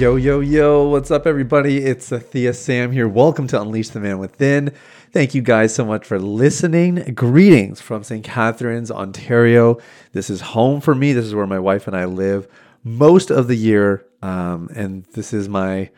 Yo, 0.00 0.16
yo, 0.16 0.40
yo, 0.40 0.88
what's 0.88 1.10
up, 1.10 1.26
everybody? 1.26 1.84
It's 1.84 2.08
Sathiya 2.08 2.54
Sam 2.54 2.90
here. 2.90 3.06
Welcome 3.06 3.46
to 3.48 3.60
Unleash 3.60 3.90
the 3.90 4.00
Man 4.00 4.18
Within. 4.18 4.72
Thank 5.12 5.34
you 5.34 5.42
guys 5.42 5.74
so 5.74 5.84
much 5.84 6.06
for 6.06 6.18
listening. 6.18 7.12
Greetings 7.12 7.82
from 7.82 8.02
St. 8.02 8.24
Catharines, 8.24 8.90
Ontario. 8.90 9.76
This 10.12 10.30
is 10.30 10.40
home 10.40 10.80
for 10.80 10.94
me. 10.94 11.12
This 11.12 11.26
is 11.26 11.34
where 11.34 11.46
my 11.46 11.58
wife 11.58 11.86
and 11.86 11.94
I 11.94 12.06
live 12.06 12.48
most 12.82 13.30
of 13.30 13.46
the 13.46 13.56
year. 13.56 14.06
Um, 14.22 14.70
and 14.74 15.04
this 15.12 15.34
is 15.34 15.50
my 15.50 15.90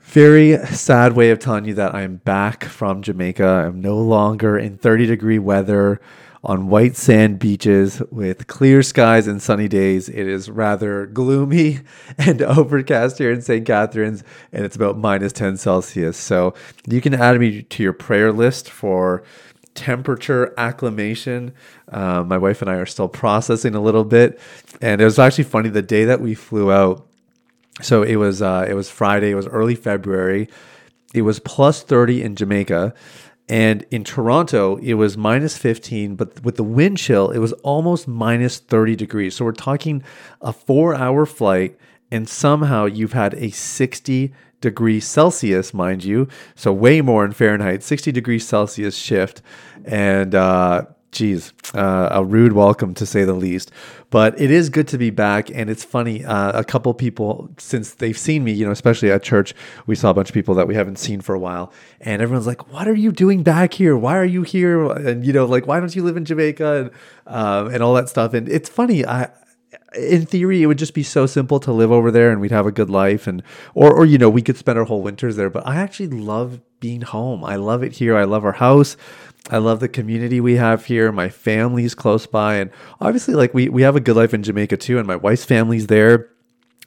very 0.00 0.58
sad 0.66 1.12
way 1.12 1.30
of 1.30 1.38
telling 1.38 1.64
you 1.64 1.74
that 1.74 1.94
I'm 1.94 2.16
back 2.16 2.64
from 2.64 3.02
Jamaica. 3.02 3.46
I'm 3.46 3.80
no 3.80 3.98
longer 3.98 4.58
in 4.58 4.78
30 4.78 5.06
degree 5.06 5.38
weather 5.38 6.00
on 6.44 6.68
white 6.68 6.96
sand 6.96 7.38
beaches 7.38 8.00
with 8.10 8.46
clear 8.46 8.82
skies 8.82 9.26
and 9.26 9.42
sunny 9.42 9.68
days. 9.68 10.08
It 10.08 10.26
is 10.26 10.50
rather 10.50 11.06
gloomy 11.06 11.80
and 12.18 12.42
overcast 12.42 13.18
here 13.18 13.32
in 13.32 13.42
St. 13.42 13.66
Catharines, 13.66 14.22
and 14.52 14.64
it's 14.64 14.76
about 14.76 14.96
minus 14.98 15.32
10 15.32 15.56
Celsius. 15.56 16.16
So 16.16 16.54
you 16.88 17.00
can 17.00 17.14
add 17.14 17.38
me 17.40 17.62
to 17.62 17.82
your 17.82 17.92
prayer 17.92 18.32
list 18.32 18.70
for 18.70 19.24
temperature 19.74 20.52
acclimation. 20.58 21.52
Uh, 21.90 22.22
my 22.24 22.38
wife 22.38 22.60
and 22.62 22.70
I 22.70 22.74
are 22.74 22.86
still 22.86 23.08
processing 23.08 23.74
a 23.74 23.80
little 23.80 24.04
bit, 24.04 24.40
and 24.80 25.00
it 25.00 25.04
was 25.04 25.18
actually 25.18 25.44
funny 25.44 25.68
the 25.68 25.82
day 25.82 26.04
that 26.04 26.20
we 26.20 26.34
flew 26.34 26.72
out. 26.72 27.06
So 27.80 28.02
it 28.02 28.16
was 28.16 28.42
uh, 28.42 28.66
it 28.68 28.74
was 28.74 28.90
Friday. 28.90 29.30
It 29.30 29.36
was 29.36 29.46
early 29.46 29.76
February. 29.76 30.48
It 31.14 31.22
was 31.22 31.38
plus 31.38 31.82
30 31.82 32.22
in 32.22 32.36
Jamaica. 32.36 32.92
And 33.48 33.86
in 33.90 34.04
Toronto, 34.04 34.76
it 34.76 34.94
was 34.94 35.16
minus 35.16 35.56
15, 35.56 36.16
but 36.16 36.42
with 36.44 36.56
the 36.56 36.64
wind 36.64 36.98
chill, 36.98 37.30
it 37.30 37.38
was 37.38 37.52
almost 37.64 38.06
minus 38.06 38.58
30 38.58 38.94
degrees. 38.94 39.36
So 39.36 39.44
we're 39.44 39.52
talking 39.52 40.02
a 40.42 40.52
four 40.52 40.94
hour 40.94 41.24
flight, 41.24 41.78
and 42.10 42.28
somehow 42.28 42.84
you've 42.84 43.14
had 43.14 43.34
a 43.34 43.50
60 43.50 44.34
degree 44.60 45.00
Celsius, 45.00 45.72
mind 45.72 46.04
you. 46.04 46.28
So 46.56 46.72
way 46.72 47.00
more 47.00 47.24
in 47.24 47.32
Fahrenheit, 47.32 47.82
60 47.82 48.12
degrees 48.12 48.46
Celsius 48.46 48.96
shift. 48.96 49.40
And, 49.84 50.34
uh, 50.34 50.86
geez, 51.12 51.52
uh, 51.74 52.08
a 52.10 52.24
rude 52.24 52.52
welcome 52.52 52.94
to 52.94 53.06
say 53.06 53.24
the 53.24 53.32
least. 53.32 53.70
But 54.10 54.40
it 54.40 54.50
is 54.50 54.70
good 54.70 54.88
to 54.88 54.98
be 54.98 55.10
back, 55.10 55.50
and 55.50 55.68
it's 55.68 55.84
funny. 55.84 56.24
Uh, 56.24 56.58
a 56.58 56.64
couple 56.64 56.94
people, 56.94 57.50
since 57.58 57.94
they've 57.94 58.16
seen 58.16 58.42
me, 58.44 58.52
you 58.52 58.64
know, 58.64 58.72
especially 58.72 59.10
at 59.10 59.22
church, 59.22 59.54
we 59.86 59.94
saw 59.94 60.10
a 60.10 60.14
bunch 60.14 60.30
of 60.30 60.34
people 60.34 60.54
that 60.54 60.66
we 60.66 60.74
haven't 60.74 60.98
seen 60.98 61.20
for 61.20 61.34
a 61.34 61.38
while, 61.38 61.72
and 62.00 62.22
everyone's 62.22 62.46
like, 62.46 62.72
"What 62.72 62.88
are 62.88 62.94
you 62.94 63.12
doing 63.12 63.42
back 63.42 63.74
here? 63.74 63.96
Why 63.96 64.16
are 64.16 64.24
you 64.24 64.42
here?" 64.42 64.90
And 64.90 65.26
you 65.26 65.32
know, 65.32 65.44
like, 65.44 65.66
"Why 65.66 65.80
don't 65.80 65.94
you 65.94 66.02
live 66.02 66.16
in 66.16 66.24
Jamaica?" 66.24 66.74
and 66.74 66.90
um, 67.26 67.74
and 67.74 67.82
all 67.82 67.94
that 67.94 68.08
stuff. 68.08 68.32
And 68.34 68.48
it's 68.48 68.68
funny. 68.68 69.04
I 69.04 69.30
in 69.94 70.26
theory, 70.26 70.62
it 70.62 70.66
would 70.66 70.78
just 70.78 70.94
be 70.94 71.02
so 71.02 71.26
simple 71.26 71.60
to 71.60 71.72
live 71.72 71.90
over 71.90 72.10
there 72.10 72.30
and 72.30 72.40
we'd 72.40 72.50
have 72.50 72.66
a 72.66 72.72
good 72.72 72.90
life 72.90 73.26
and 73.26 73.42
or 73.74 73.92
or 73.92 74.04
you 74.04 74.18
know, 74.18 74.28
we 74.28 74.42
could 74.42 74.56
spend 74.56 74.78
our 74.78 74.84
whole 74.84 75.02
winters 75.02 75.36
there. 75.36 75.50
But 75.50 75.66
I 75.66 75.76
actually 75.76 76.08
love 76.08 76.60
being 76.80 77.02
home. 77.02 77.44
I 77.44 77.56
love 77.56 77.82
it 77.82 77.92
here. 77.92 78.16
I 78.16 78.24
love 78.24 78.44
our 78.44 78.52
house. 78.52 78.96
I 79.50 79.58
love 79.58 79.80
the 79.80 79.88
community 79.88 80.40
we 80.40 80.56
have 80.56 80.84
here. 80.84 81.10
My 81.10 81.28
family's 81.28 81.94
close 81.94 82.26
by, 82.26 82.56
and 82.56 82.70
obviously, 83.00 83.34
like 83.34 83.54
we 83.54 83.68
we 83.68 83.82
have 83.82 83.96
a 83.96 84.00
good 84.00 84.16
life 84.16 84.34
in 84.34 84.42
Jamaica 84.42 84.76
too, 84.76 84.98
and 84.98 85.06
my 85.06 85.16
wife's 85.16 85.44
family's 85.44 85.86
there. 85.86 86.28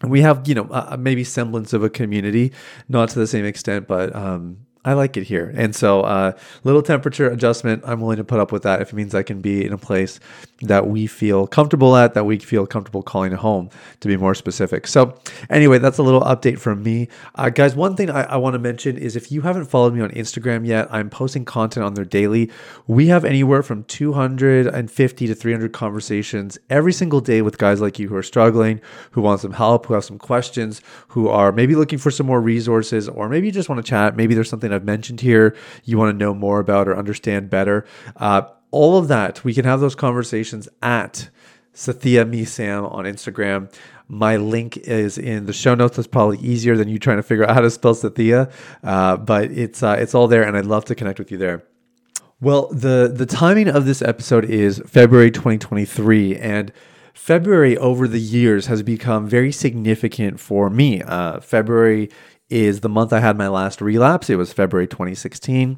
And 0.01 0.11
we 0.11 0.21
have, 0.21 0.47
you 0.47 0.55
know, 0.55 0.67
uh, 0.71 0.97
maybe 0.99 1.23
semblance 1.23 1.73
of 1.73 1.83
a 1.83 1.89
community, 1.89 2.51
not 2.89 3.09
to 3.09 3.19
the 3.19 3.27
same 3.27 3.45
extent, 3.45 3.87
but 3.87 4.15
um, 4.15 4.65
I 4.83 4.93
like 4.93 5.15
it 5.15 5.25
here. 5.25 5.53
And 5.55 5.75
so, 5.75 6.01
uh, 6.01 6.31
little 6.63 6.81
temperature 6.81 7.29
adjustment, 7.29 7.83
I'm 7.85 8.01
willing 8.01 8.17
to 8.17 8.23
put 8.23 8.39
up 8.39 8.51
with 8.51 8.63
that 8.63 8.81
if 8.81 8.91
it 8.91 8.95
means 8.95 9.13
I 9.13 9.21
can 9.21 9.39
be 9.39 9.63
in 9.63 9.73
a 9.73 9.77
place 9.77 10.19
that 10.61 10.87
we 10.87 11.05
feel 11.05 11.45
comfortable 11.45 11.95
at, 11.95 12.15
that 12.15 12.25
we 12.25 12.39
feel 12.39 12.65
comfortable 12.65 13.03
calling 13.03 13.31
a 13.31 13.37
home, 13.37 13.69
to 13.99 14.07
be 14.07 14.17
more 14.17 14.33
specific. 14.33 14.87
So, 14.87 15.19
anyway, 15.51 15.77
that's 15.77 15.99
a 15.99 16.03
little 16.03 16.21
update 16.21 16.57
from 16.57 16.81
me. 16.81 17.09
Uh, 17.35 17.49
guys, 17.49 17.75
one 17.75 17.95
thing 17.95 18.09
I, 18.09 18.23
I 18.23 18.37
want 18.37 18.55
to 18.55 18.59
mention 18.59 18.97
is 18.97 19.15
if 19.15 19.31
you 19.31 19.41
haven't 19.41 19.65
followed 19.65 19.93
me 19.93 20.01
on 20.01 20.09
Instagram 20.11 20.65
yet, 20.65 20.87
I'm 20.91 21.11
posting 21.11 21.45
content 21.45 21.85
on 21.85 21.93
there 21.93 22.05
daily. 22.05 22.49
We 22.87 23.07
have 23.07 23.23
anywhere 23.23 23.61
from 23.61 23.83
250 23.83 25.27
to 25.27 25.35
300 25.35 25.73
conversations 25.73 26.57
every 26.71 26.93
single 26.93 27.21
day 27.21 27.43
with 27.43 27.59
guys 27.59 27.81
like 27.81 27.99
you 27.99 28.07
who 28.07 28.15
are 28.15 28.23
struggling, 28.23 28.81
who 29.11 29.21
want 29.21 29.41
some 29.41 29.53
help, 29.53 29.85
who 29.85 29.93
have 29.93 30.05
some 30.05 30.17
questions, 30.17 30.81
who 31.09 31.27
are 31.27 31.51
maybe 31.51 31.75
looking 31.75 31.99
for 31.99 32.09
some 32.09 32.25
more 32.25 32.41
resources, 32.41 33.07
or 33.07 33.29
maybe 33.29 33.45
you 33.45 33.53
just 33.53 33.69
want 33.69 33.83
to 33.83 33.87
chat. 33.87 34.15
Maybe 34.15 34.33
there's 34.33 34.49
something 34.49 34.70
I've 34.73 34.83
mentioned 34.83 35.21
here 35.21 35.55
you 35.83 35.97
want 35.97 36.17
to 36.17 36.17
know 36.17 36.33
more 36.33 36.59
about 36.59 36.87
or 36.87 36.97
understand 36.97 37.49
better. 37.49 37.85
Uh, 38.15 38.43
all 38.71 38.97
of 38.97 39.07
that, 39.09 39.43
we 39.43 39.53
can 39.53 39.65
have 39.65 39.81
those 39.81 39.95
conversations 39.95 40.69
at 40.81 41.29
Sathya 41.73 42.27
Me 42.27 42.45
Sam 42.45 42.85
on 42.85 43.05
Instagram. 43.05 43.71
My 44.07 44.35
link 44.35 44.77
is 44.77 45.17
in 45.17 45.45
the 45.45 45.53
show 45.53 45.75
notes. 45.75 45.95
That's 45.95 46.07
probably 46.07 46.37
easier 46.39 46.75
than 46.75 46.89
you 46.89 46.99
trying 46.99 47.17
to 47.17 47.23
figure 47.23 47.45
out 47.45 47.53
how 47.53 47.61
to 47.61 47.69
spell 47.69 47.95
Sathiya, 47.95 48.51
uh, 48.83 49.17
but 49.17 49.51
it's 49.51 49.81
uh, 49.81 49.95
it's 49.97 50.13
all 50.13 50.27
there, 50.27 50.43
and 50.43 50.57
I'd 50.57 50.65
love 50.65 50.85
to 50.85 50.95
connect 50.95 51.17
with 51.17 51.31
you 51.31 51.37
there. 51.37 51.63
Well, 52.41 52.67
the 52.73 53.11
the 53.13 53.25
timing 53.25 53.69
of 53.69 53.85
this 53.85 54.01
episode 54.01 54.45
is 54.45 54.81
February 54.85 55.31
2023, 55.31 56.35
and 56.35 56.73
February 57.13 57.77
over 57.77 58.07
the 58.07 58.19
years 58.19 58.65
has 58.65 58.83
become 58.83 59.27
very 59.27 59.51
significant 59.51 60.39
for 60.39 60.69
me. 60.69 61.01
Uh, 61.01 61.39
February 61.39 62.09
is 62.51 62.81
the 62.81 62.89
month 62.89 63.13
I 63.13 63.19
had 63.19 63.37
my 63.37 63.47
last 63.47 63.81
relapse. 63.81 64.29
It 64.29 64.35
was 64.35 64.51
February 64.53 64.87
2016. 64.87 65.77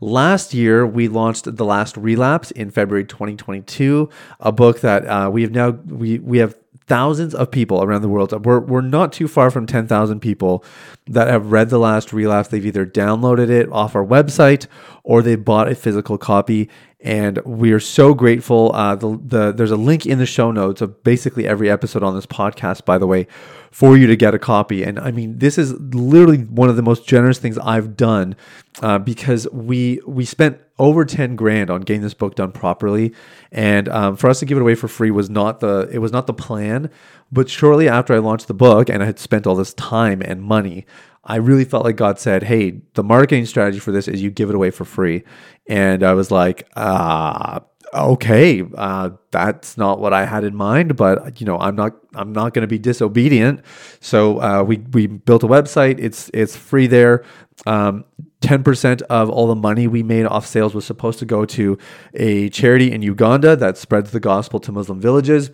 Last 0.00 0.54
year, 0.54 0.86
we 0.86 1.06
launched 1.06 1.56
The 1.56 1.64
Last 1.64 1.96
Relapse 1.96 2.50
in 2.50 2.70
February 2.70 3.04
2022, 3.04 4.08
a 4.40 4.50
book 4.50 4.80
that 4.80 5.06
uh, 5.06 5.30
we 5.30 5.42
have 5.42 5.52
now, 5.52 5.70
we, 5.70 6.18
we 6.18 6.38
have 6.38 6.56
thousands 6.86 7.34
of 7.34 7.50
people 7.50 7.82
around 7.82 8.02
the 8.02 8.08
world. 8.08 8.44
We're, 8.44 8.60
we're 8.60 8.80
not 8.80 9.12
too 9.12 9.28
far 9.28 9.50
from 9.50 9.66
10,000 9.66 10.20
people 10.20 10.64
that 11.06 11.28
have 11.28 11.52
read 11.52 11.70
The 11.70 11.78
Last 11.78 12.12
Relapse. 12.12 12.48
They've 12.48 12.64
either 12.64 12.86
downloaded 12.86 13.50
it 13.50 13.70
off 13.70 13.94
our 13.94 14.04
website 14.04 14.66
or 15.02 15.22
they 15.22 15.36
bought 15.36 15.68
a 15.68 15.74
physical 15.74 16.18
copy 16.18 16.68
and 17.04 17.38
we 17.44 17.70
are 17.72 17.80
so 17.80 18.14
grateful. 18.14 18.72
Uh, 18.74 18.96
the, 18.96 19.20
the 19.22 19.52
there's 19.52 19.70
a 19.70 19.76
link 19.76 20.06
in 20.06 20.18
the 20.18 20.26
show 20.26 20.50
notes 20.50 20.80
of 20.80 21.04
basically 21.04 21.46
every 21.46 21.70
episode 21.70 22.02
on 22.02 22.14
this 22.14 22.24
podcast, 22.24 22.86
by 22.86 22.96
the 22.96 23.06
way, 23.06 23.26
for 23.70 23.98
you 23.98 24.06
to 24.06 24.16
get 24.16 24.34
a 24.34 24.38
copy. 24.38 24.82
And 24.82 24.98
I 24.98 25.10
mean, 25.10 25.38
this 25.38 25.58
is 25.58 25.74
literally 25.74 26.38
one 26.38 26.70
of 26.70 26.76
the 26.76 26.82
most 26.82 27.06
generous 27.06 27.38
things 27.38 27.58
I've 27.58 27.94
done 27.94 28.36
uh, 28.80 28.98
because 28.98 29.46
we 29.52 30.00
we 30.06 30.24
spent 30.24 30.60
over 30.78 31.04
10 31.04 31.36
grand 31.36 31.70
on 31.70 31.82
getting 31.82 32.02
this 32.02 32.14
book 32.14 32.34
done 32.34 32.50
properly 32.50 33.14
and 33.52 33.88
um, 33.90 34.16
for 34.16 34.28
us 34.28 34.40
to 34.40 34.46
give 34.46 34.58
it 34.58 34.60
away 34.60 34.74
for 34.74 34.88
free 34.88 35.10
was 35.10 35.30
not 35.30 35.60
the 35.60 35.88
it 35.92 35.98
was 35.98 36.10
not 36.10 36.26
the 36.26 36.34
plan 36.34 36.90
but 37.30 37.48
shortly 37.48 37.88
after 37.88 38.12
i 38.12 38.18
launched 38.18 38.48
the 38.48 38.54
book 38.54 38.90
and 38.90 39.00
i 39.00 39.06
had 39.06 39.20
spent 39.20 39.46
all 39.46 39.54
this 39.54 39.72
time 39.74 40.20
and 40.20 40.42
money 40.42 40.84
I 41.24 41.36
really 41.36 41.64
felt 41.64 41.84
like 41.84 41.96
God 41.96 42.18
said, 42.18 42.42
Hey, 42.42 42.82
the 42.94 43.02
marketing 43.02 43.46
strategy 43.46 43.78
for 43.78 43.92
this 43.92 44.08
is 44.08 44.22
you 44.22 44.30
give 44.30 44.50
it 44.50 44.54
away 44.54 44.70
for 44.70 44.84
free. 44.84 45.24
And 45.66 46.02
I 46.02 46.12
was 46.14 46.30
like, 46.30 46.68
uh, 46.76 47.60
okay, 47.94 48.62
uh, 48.74 49.10
that's 49.30 49.78
not 49.78 50.00
what 50.00 50.12
I 50.12 50.26
had 50.26 50.44
in 50.44 50.54
mind, 50.54 50.96
but 50.96 51.40
you 51.40 51.46
know, 51.46 51.58
I'm 51.58 51.76
not, 51.76 51.92
I'm 52.14 52.32
not 52.32 52.52
going 52.52 52.62
to 52.62 52.68
be 52.68 52.78
disobedient. 52.78 53.62
So, 54.00 54.40
uh, 54.40 54.62
we, 54.62 54.78
we 54.78 55.06
built 55.06 55.42
a 55.42 55.46
website. 55.46 55.98
It's, 55.98 56.30
it's 56.34 56.56
free 56.56 56.86
there. 56.86 57.24
Um, 57.66 58.04
10% 58.40 59.00
of 59.02 59.30
all 59.30 59.46
the 59.46 59.54
money 59.54 59.86
we 59.86 60.02
made 60.02 60.26
off 60.26 60.46
sales 60.46 60.74
was 60.74 60.84
supposed 60.84 61.18
to 61.20 61.24
go 61.24 61.46
to 61.46 61.78
a 62.12 62.50
charity 62.50 62.92
in 62.92 63.00
Uganda 63.00 63.56
that 63.56 63.78
spreads 63.78 64.10
the 64.10 64.20
gospel 64.20 64.60
to 64.60 64.72
Muslim 64.72 65.00
villages. 65.00 65.50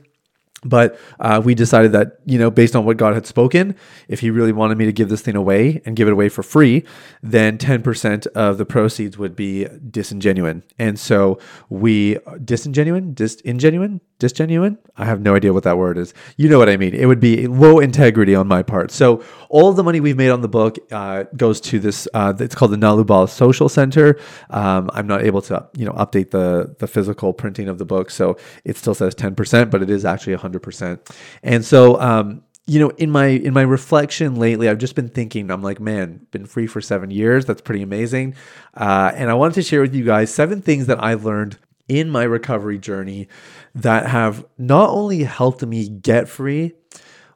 But 0.62 0.98
uh, 1.18 1.40
we 1.44 1.54
decided 1.54 1.92
that, 1.92 2.18
you 2.26 2.38
know, 2.38 2.50
based 2.50 2.76
on 2.76 2.84
what 2.84 2.96
God 2.96 3.14
had 3.14 3.26
spoken, 3.26 3.74
if 4.08 4.20
He 4.20 4.30
really 4.30 4.52
wanted 4.52 4.78
me 4.78 4.86
to 4.86 4.92
give 4.92 5.08
this 5.08 5.22
thing 5.22 5.36
away 5.36 5.80
and 5.84 5.96
give 5.96 6.08
it 6.08 6.12
away 6.12 6.28
for 6.28 6.42
free, 6.42 6.84
then 7.22 7.58
10% 7.58 8.26
of 8.28 8.58
the 8.58 8.66
proceeds 8.66 9.16
would 9.16 9.34
be 9.34 9.64
disingenuine. 9.64 10.62
And 10.78 10.98
so 10.98 11.38
we, 11.68 12.16
disingenuine, 12.16 13.14
disingenuine, 13.14 14.00
disgenuine? 14.20 14.78
I 14.96 15.06
have 15.06 15.20
no 15.20 15.34
idea 15.34 15.52
what 15.52 15.64
that 15.64 15.78
word 15.78 15.98
is. 15.98 16.14
You 16.36 16.48
know 16.48 16.58
what 16.58 16.68
I 16.68 16.76
mean. 16.76 16.94
It 16.94 17.06
would 17.06 17.20
be 17.20 17.48
low 17.48 17.80
integrity 17.80 18.34
on 18.34 18.46
my 18.46 18.62
part. 18.62 18.90
So 18.90 19.24
all 19.48 19.72
the 19.72 19.82
money 19.82 19.98
we've 19.98 20.16
made 20.16 20.30
on 20.30 20.42
the 20.42 20.48
book 20.48 20.78
uh, 20.92 21.24
goes 21.36 21.60
to 21.62 21.80
this, 21.80 22.06
uh, 22.14 22.34
it's 22.38 22.54
called 22.54 22.70
the 22.70 22.76
Nalubal 22.76 23.28
Social 23.28 23.68
Center. 23.68 24.20
Um, 24.50 24.90
I'm 24.92 25.08
not 25.08 25.22
able 25.22 25.42
to, 25.42 25.66
you 25.76 25.84
know, 25.84 25.92
update 25.92 26.30
the, 26.30 26.76
the 26.78 26.86
physical 26.86 27.32
printing 27.32 27.68
of 27.68 27.78
the 27.78 27.84
book. 27.84 28.10
So 28.10 28.36
it 28.64 28.76
still 28.76 28.94
says 28.94 29.14
10%, 29.16 29.70
but 29.70 29.82
it 29.82 29.90
is 29.90 30.04
actually 30.04 30.34
100 30.34 30.60
100%. 30.60 30.98
And 31.42 31.64
so, 31.64 32.00
um, 32.00 32.42
you 32.66 32.78
know, 32.78 32.90
in 32.90 33.10
my 33.10 33.26
in 33.26 33.52
my 33.52 33.62
reflection 33.62 34.36
lately, 34.36 34.68
I've 34.68 34.78
just 34.78 34.94
been 34.94 35.08
thinking. 35.08 35.50
I'm 35.50 35.62
like, 35.62 35.80
man, 35.80 36.26
been 36.30 36.46
free 36.46 36.68
for 36.68 36.80
seven 36.80 37.10
years. 37.10 37.44
That's 37.44 37.60
pretty 37.60 37.82
amazing. 37.82 38.36
Uh, 38.74 39.10
and 39.14 39.28
I 39.28 39.34
wanted 39.34 39.54
to 39.54 39.62
share 39.62 39.80
with 39.80 39.94
you 39.94 40.04
guys 40.04 40.32
seven 40.32 40.62
things 40.62 40.86
that 40.86 41.02
I've 41.02 41.24
learned 41.24 41.58
in 41.90 42.08
my 42.08 42.22
recovery 42.22 42.78
journey 42.78 43.26
that 43.74 44.06
have 44.06 44.46
not 44.56 44.90
only 44.90 45.24
helped 45.24 45.66
me 45.66 45.88
get 45.88 46.28
free, 46.28 46.72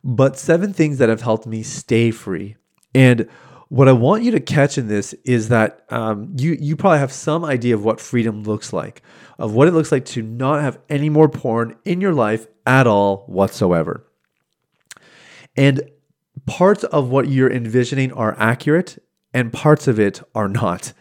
but 0.05 0.39
seven 0.39 0.73
things 0.73 0.99
that 0.99 1.09
have 1.09 1.23
helped 1.23 1.45
me 1.45 1.65
stay 1.65 2.12
free. 2.12 2.56
And 2.95 3.29
what 3.69 3.89
I 3.89 3.93
want 3.93 4.23
you 4.23 4.31
to 4.31 4.41
catch 4.41 4.79
in 4.79 4.87
this 4.87 5.12
is 5.25 5.49
that 5.49 5.85
um, 5.89 6.33
you 6.39 6.56
you 6.61 6.77
probably 6.77 7.01
have 7.01 7.11
some 7.11 7.45
idea 7.45 7.75
of 7.75 7.85
what 7.85 8.01
freedom 8.01 8.45
looks 8.45 8.73
like, 8.73 9.03
of 9.39 9.55
what 9.55 9.67
it 9.67 9.73
looks 9.73 9.91
like 9.91 10.05
to 10.06 10.23
not 10.23 10.62
have 10.62 10.79
any 10.89 11.09
more 11.09 11.29
porn 11.29 11.77
in 11.85 12.01
your 12.01 12.15
life 12.15 12.47
at 12.65 12.87
all 12.87 13.25
whatsoever. 13.27 14.06
And 15.56 15.91
parts 16.47 16.85
of 16.85 17.09
what 17.09 17.29
you're 17.29 17.51
envisioning 17.51 18.12
are 18.12 18.37
accurate, 18.39 19.03
and 19.33 19.53
parts 19.53 19.89
of 19.89 19.99
it 19.99 20.23
are 20.33 20.49
not. 20.49 20.93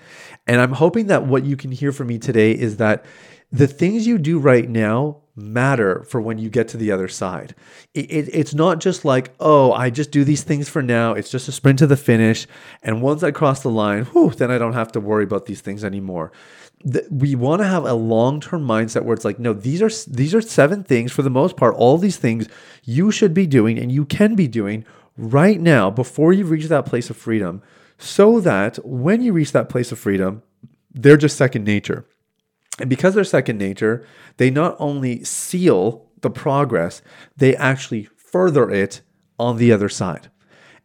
And 0.47 0.59
I'm 0.59 0.73
hoping 0.73 1.07
that 1.07 1.27
what 1.27 1.45
you 1.45 1.55
can 1.55 1.71
hear 1.71 1.91
from 1.91 2.07
me 2.07 2.17
today 2.17 2.51
is 2.51 2.77
that 2.77 3.05
the 3.53 3.67
things 3.67 4.07
you 4.07 4.17
do 4.17 4.39
right 4.39 4.67
now 4.67 5.21
matter 5.35 6.03
for 6.03 6.19
when 6.19 6.37
you 6.37 6.49
get 6.49 6.67
to 6.67 6.77
the 6.77 6.91
other 6.91 7.07
side. 7.07 7.55
It, 7.93 8.11
it, 8.11 8.29
it's 8.33 8.53
not 8.53 8.79
just 8.79 9.05
like, 9.05 9.33
oh, 9.39 9.71
I 9.71 9.89
just 9.89 10.11
do 10.11 10.23
these 10.23 10.43
things 10.43 10.69
for 10.69 10.81
now. 10.81 11.13
It's 11.13 11.29
just 11.29 11.47
a 11.47 11.51
sprint 11.51 11.79
to 11.79 11.87
the 11.87 11.97
finish. 11.97 12.47
And 12.81 13.01
once 13.01 13.23
I 13.23 13.31
cross 13.31 13.61
the 13.61 13.69
line, 13.69 14.05
whew, 14.05 14.31
then 14.31 14.51
I 14.51 14.57
don't 14.57 14.73
have 14.73 14.91
to 14.93 14.99
worry 14.99 15.23
about 15.23 15.45
these 15.45 15.61
things 15.61 15.83
anymore. 15.83 16.31
We 17.09 17.35
want 17.35 17.61
to 17.61 17.67
have 17.67 17.85
a 17.85 17.93
long-term 17.93 18.67
mindset 18.67 19.03
where 19.03 19.13
it's 19.13 19.25
like, 19.25 19.39
no, 19.39 19.53
these 19.53 19.81
are 19.81 20.11
these 20.11 20.35
are 20.35 20.41
seven 20.41 20.83
things 20.83 21.11
for 21.11 21.21
the 21.21 21.29
most 21.29 21.55
part. 21.55 21.75
All 21.75 21.97
these 21.97 22.17
things 22.17 22.47
you 22.83 23.09
should 23.11 23.33
be 23.33 23.47
doing 23.47 23.79
and 23.79 23.91
you 23.91 24.05
can 24.05 24.35
be 24.35 24.47
doing 24.47 24.83
right 25.15 25.61
now 25.61 25.89
before 25.89 26.33
you 26.33 26.45
reach 26.45 26.65
that 26.65 26.85
place 26.85 27.09
of 27.09 27.15
freedom, 27.15 27.61
so 27.97 28.39
that 28.41 28.77
when 28.85 29.21
you 29.21 29.31
reach 29.31 29.53
that 29.53 29.69
place 29.69 29.91
of 29.91 29.99
freedom, 29.99 30.43
they're 30.91 31.17
just 31.17 31.37
second 31.37 31.63
nature. 31.63 32.05
And 32.79 32.89
because 32.89 33.13
they're 33.13 33.23
second 33.23 33.57
nature, 33.57 34.05
they 34.37 34.49
not 34.49 34.75
only 34.79 35.23
seal 35.23 36.07
the 36.21 36.29
progress, 36.29 37.01
they 37.37 37.55
actually 37.55 38.05
further 38.15 38.69
it 38.69 39.01
on 39.39 39.57
the 39.57 39.71
other 39.71 39.89
side. 39.89 40.29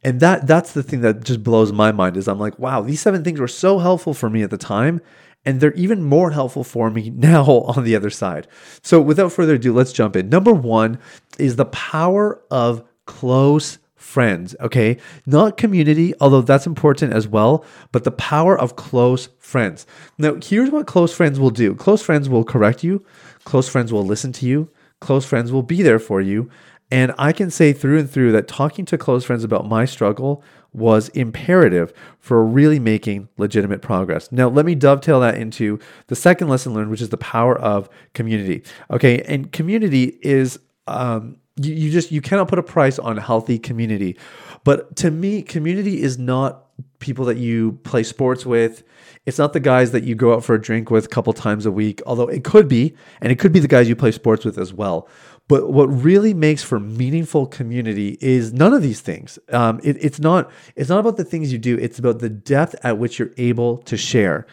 And 0.03 0.21
that 0.21 0.47
that's 0.47 0.73
the 0.73 0.83
thing 0.83 1.01
that 1.01 1.25
just 1.25 1.43
blows 1.43 1.73
my 1.73 1.91
mind 1.91 2.17
is 2.17 2.29
I'm 2.29 2.39
like, 2.39 2.59
wow, 2.59 2.83
these 2.83 3.01
seven 3.01 3.25
things 3.25 3.41
were 3.41 3.49
so 3.49 3.79
helpful 3.79 4.15
for 4.15 4.31
me 4.31 4.43
at 4.43 4.51
the 4.51 4.59
time, 4.59 5.01
and 5.45 5.61
they're 5.61 5.73
even 5.75 6.05
more 6.05 6.31
helpful 6.31 6.63
for 6.63 6.91
me 6.91 7.11
now 7.15 7.45
on 7.45 7.85
the 7.85 7.97
other 7.97 8.11
side. 8.11 8.47
So 8.83 9.01
without 9.01 9.33
further 9.33 9.55
ado, 9.55 9.73
let's 9.73 9.93
jump 9.93 10.15
in. 10.15 10.29
Number 10.29 10.53
1 10.53 10.99
is 11.39 11.57
the 11.57 11.65
power 11.67 12.43
of 12.51 12.85
close 13.07 13.79
friends, 13.99 14.57
okay? 14.61 14.97
Not 15.27 15.57
community, 15.57 16.15
although 16.21 16.41
that's 16.41 16.67
important 16.67 17.13
as 17.13 17.29
well, 17.29 17.65
but 17.93 18.05
the 18.05 18.13
power 18.13 18.59
of 18.59 18.77
close 18.77 19.29
friends. 19.39 19.87
Now, 20.17 20.37
here's 20.43 20.71
what 20.71 20.87
close 20.87 21.13
friends 21.13 21.39
will 21.39 21.51
do 21.51 21.75
close 21.75 22.01
friends 22.01 22.29
will 22.29 22.45
correct 22.45 22.83
you, 22.83 23.05
close 23.45 23.69
friends 23.69 23.93
will 23.93 24.07
listen 24.07 24.33
to 24.33 24.47
you, 24.47 24.71
close 25.01 25.27
friends 25.27 25.53
will 25.53 25.63
be 25.63 25.83
there 25.83 25.99
for 25.99 26.21
you. 26.21 26.49
And 26.91 27.13
I 27.19 27.33
can 27.33 27.51
say 27.51 27.75
through 27.75 27.99
and 27.99 28.11
through 28.11 28.33
that 28.33 28.49
talking 28.49 28.87
to 28.87 28.97
close 28.97 29.25
friends 29.25 29.45
about 29.45 29.69
my 29.69 29.85
struggle 29.85 30.43
was 30.73 31.09
imperative 31.11 31.93
for 32.19 32.43
really 32.45 32.79
making 32.79 33.29
legitimate 33.37 33.83
progress. 33.83 34.31
Now, 34.33 34.49
let 34.49 34.65
me 34.65 34.75
dovetail 34.75 35.21
that 35.21 35.35
into 35.35 35.79
the 36.07 36.17
second 36.17 36.49
lesson 36.49 36.73
learned, 36.73 36.91
which 36.91 37.03
is 37.03 37.11
the 37.11 37.19
power 37.19 37.59
of 37.59 37.91
community. 38.15 38.63
Okay, 38.91 39.21
and 39.23 39.53
community 39.53 40.19
is 40.23 40.59
um, 40.87 41.37
you, 41.59 41.75
you 41.75 41.91
just 41.91 42.11
you 42.11 42.21
cannot 42.21 42.49
put 42.49 42.59
a 42.59 42.63
price 42.63 42.99
on 42.99 43.17
healthy 43.17 43.59
community 43.59 44.17
but 44.65 44.95
to 44.97 45.11
me 45.11 45.43
community 45.43 46.03
is 46.03 46.19
not 46.19 46.65
people 46.99 47.25
that 47.25 47.37
you 47.37 47.73
play 47.83 48.03
sports 48.03 48.47
with 48.47 48.83
it's 49.27 49.39
not 49.39 49.53
the 49.53 49.61
guys 49.61 49.93
that 49.93 50.05
you 50.05 50.15
go 50.15 50.35
out 50.35 50.45
for 50.45 50.55
a 50.55 50.61
drink 50.61 50.91
with 50.91 51.07
a 51.07 51.09
couple 51.09 51.33
times 51.33 51.67
a 51.67 51.71
week 51.71 52.01
although 52.07 52.29
it 52.29 52.45
could 52.45 52.69
be 52.69 52.95
and 53.21 53.33
it 53.33 53.39
could 53.39 53.53
be 53.53 53.61
the 53.61 53.69
guys 53.69 53.89
you 53.89 53.97
play 53.97 54.13
sports 54.13 54.45
with 54.45 54.59
as 54.59 54.73
well 54.73 55.09
but 55.49 55.73
what 55.73 55.87
really 55.87 56.35
makes 56.35 56.63
for 56.63 56.79
meaningful 56.79 57.47
community 57.47 58.19
is 58.21 58.53
none 58.53 58.75
of 58.75 58.83
these 58.83 59.01
things. 59.01 59.39
Um, 59.49 59.81
it, 59.83 59.97
it's 59.99 60.21
not. 60.21 60.51
It's 60.77 60.91
not 60.91 61.01
about 61.01 61.17
the 61.17 61.25
things 61.25 61.51
you 61.51 61.59
do. 61.59 61.77
It's 61.79 61.99
about 61.99 62.19
the 62.19 62.29
depth 62.29 62.77
at 62.85 62.99
which 62.99 63.19
you're 63.19 63.33
able 63.39 63.79
to 63.79 63.97
share. 63.97 64.47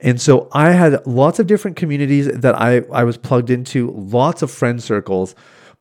And 0.00 0.20
so 0.20 0.48
I 0.52 0.72
had 0.72 1.04
lots 1.06 1.38
of 1.38 1.46
different 1.46 1.78
communities 1.78 2.26
that 2.26 2.54
I 2.54 2.82
I 2.92 3.04
was 3.04 3.16
plugged 3.16 3.48
into, 3.48 3.90
lots 3.92 4.42
of 4.42 4.50
friend 4.50 4.82
circles 4.82 5.34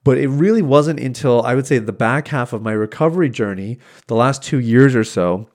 but 0.03 0.17
it 0.17 0.27
really 0.27 0.61
wasn't 0.61 0.99
until 0.99 1.43
I 1.43 1.55
would 1.55 1.67
say 1.67 1.77
the 1.77 1.93
back 1.93 2.29
half 2.29 2.53
of 2.53 2.61
my 2.61 2.71
recovery 2.71 3.29
journey, 3.29 3.77
the 4.07 4.15
last 4.15 4.43
two 4.43 4.59
years 4.59 4.95
or 4.95 5.03
so, 5.03 5.47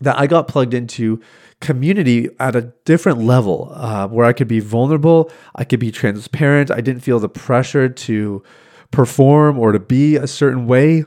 that 0.00 0.18
I 0.18 0.26
got 0.26 0.48
plugged 0.48 0.74
into 0.74 1.20
community 1.60 2.28
at 2.40 2.56
a 2.56 2.72
different 2.84 3.18
level 3.20 3.72
uh, 3.74 4.08
where 4.08 4.26
I 4.26 4.32
could 4.32 4.48
be 4.48 4.60
vulnerable, 4.60 5.30
I 5.54 5.64
could 5.64 5.80
be 5.80 5.90
transparent. 5.90 6.70
I 6.70 6.80
didn't 6.80 7.02
feel 7.02 7.18
the 7.18 7.28
pressure 7.28 7.88
to 7.88 8.42
perform 8.90 9.58
or 9.58 9.72
to 9.72 9.78
be 9.78 10.16
a 10.16 10.26
certain 10.26 10.66
way. 10.66 11.04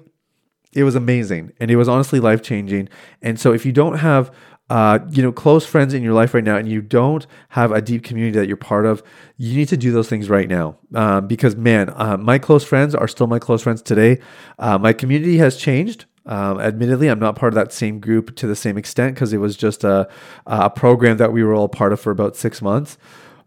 It 0.73 0.83
was 0.83 0.95
amazing 0.95 1.53
and 1.59 1.71
it 1.71 1.75
was 1.75 1.87
honestly 1.87 2.19
life 2.19 2.41
changing. 2.41 2.89
And 3.21 3.39
so, 3.39 3.53
if 3.53 3.65
you 3.65 3.71
don't 3.71 3.97
have 3.99 4.31
uh, 4.69 4.99
you 5.09 5.23
know, 5.23 5.31
close 5.31 5.65
friends 5.65 5.93
in 5.93 6.03
your 6.03 6.13
life 6.13 6.33
right 6.33 6.43
now, 6.43 6.57
and 6.57 6.67
you 6.69 6.81
don't 6.81 7.25
have 7.49 7.71
a 7.71 7.81
deep 7.81 8.03
community 8.03 8.37
that 8.37 8.47
you're 8.47 8.57
part 8.57 8.85
of, 8.85 9.01
you 9.37 9.55
need 9.55 9.69
to 9.69 9.77
do 9.77 9.91
those 9.91 10.09
things 10.09 10.29
right 10.29 10.49
now. 10.49 10.77
Um, 10.93 11.27
because 11.27 11.55
man, 11.55 11.89
uh, 11.95 12.17
my 12.17 12.37
close 12.37 12.63
friends 12.63 12.93
are 12.93 13.07
still 13.07 13.27
my 13.27 13.39
close 13.39 13.61
friends 13.61 13.81
today. 13.81 14.19
Uh, 14.59 14.77
my 14.77 14.93
community 14.93 15.37
has 15.37 15.55
changed. 15.55 16.05
Um, 16.25 16.59
admittedly, 16.59 17.07
I'm 17.07 17.19
not 17.19 17.37
part 17.37 17.53
of 17.53 17.55
that 17.55 17.71
same 17.71 18.01
group 18.01 18.35
to 18.35 18.47
the 18.47 18.55
same 18.55 18.77
extent 18.77 19.15
because 19.15 19.31
it 19.31 19.37
was 19.37 19.55
just 19.55 19.85
a, 19.85 20.09
a 20.45 20.69
program 20.69 21.17
that 21.17 21.31
we 21.31 21.43
were 21.43 21.53
all 21.53 21.69
part 21.69 21.93
of 21.93 22.01
for 22.01 22.11
about 22.11 22.35
six 22.35 22.61
months. 22.61 22.97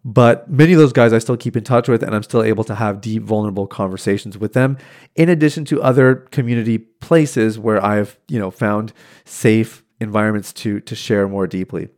But 0.02 0.50
many 0.50 0.72
of 0.72 0.78
those 0.78 0.94
guys 0.94 1.12
I 1.12 1.18
still 1.18 1.36
keep 1.36 1.56
in 1.56 1.64
touch 1.64 1.86
with, 1.86 2.02
and 2.02 2.14
I'm 2.14 2.22
still 2.22 2.42
able 2.42 2.64
to 2.64 2.74
have 2.74 3.02
deep, 3.02 3.22
vulnerable 3.22 3.66
conversations 3.66 4.38
with 4.38 4.54
them. 4.54 4.78
In 5.14 5.28
addition 5.28 5.66
to 5.66 5.82
other 5.82 6.14
community 6.14 6.78
places 6.78 7.58
where 7.58 7.84
I've, 7.84 8.18
you 8.26 8.38
know, 8.38 8.50
found 8.50 8.94
safe 9.26 9.84
environments 10.00 10.52
to 10.54 10.80
to 10.80 10.94
share 10.94 11.28
more 11.28 11.46
deeply. 11.46 11.88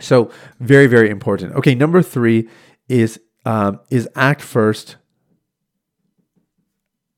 So 0.00 0.30
very 0.58 0.86
very 0.86 1.10
important. 1.10 1.54
Okay, 1.54 1.74
number 1.74 2.02
three 2.02 2.48
is 2.88 3.20
um, 3.44 3.80
is 3.90 4.08
act 4.14 4.42
first, 4.42 4.96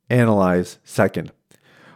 analyze 0.08 0.78
second. 0.84 1.32